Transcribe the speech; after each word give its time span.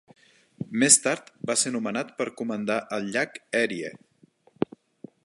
Més 0.83 0.95
tard 1.01 1.27
va 1.51 1.57
ser 1.63 1.73
nomenat 1.75 2.15
per 2.21 2.27
comandar 2.41 2.79
al 2.97 3.07
llac 3.17 3.41
Erie. 3.63 3.93